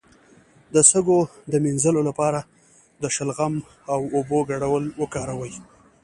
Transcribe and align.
د 0.73 0.75
سږو 0.91 1.19
د 1.51 1.53
مینځلو 1.63 2.01
لپاره 2.09 2.39
د 3.01 3.03
شلغم 3.15 3.53
او 3.93 3.99
اوبو 4.15 4.39
ګډول 4.49 4.83
وکاروئ 5.01 5.53